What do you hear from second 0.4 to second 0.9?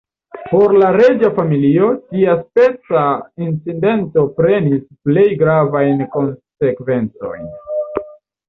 Por la